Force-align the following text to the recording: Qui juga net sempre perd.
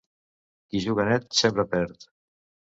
Qui 0.71 0.81
juga 0.85 1.05
net 1.09 1.29
sempre 1.41 1.67
perd. 1.75 2.09